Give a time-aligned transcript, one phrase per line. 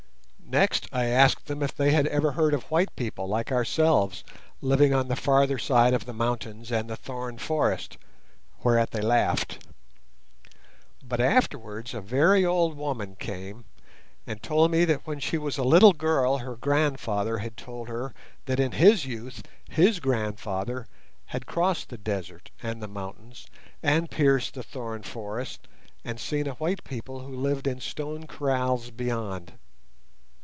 [0.43, 4.21] Next I asked them if they had ever heard of white people like ourselves
[4.59, 7.97] living on the farther side of the mountains and the thorn forest,
[8.61, 9.65] whereat they laughed.
[11.01, 13.63] But afterwards a very old woman came
[14.27, 18.13] and told me that when she was a little girl her grandfather had told her
[18.43, 20.85] that in his youth his grandfather
[21.27, 23.45] had crossed the desert and the mountains,
[23.81, 25.65] and pierced the thorn forest,
[26.03, 29.53] and seen a white people who lived in stone kraals beyond.